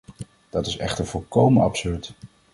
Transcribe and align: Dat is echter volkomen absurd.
Dat 0.49 0.67
is 0.67 0.77
echter 0.77 1.05
volkomen 1.05 1.63
absurd. 1.63 2.13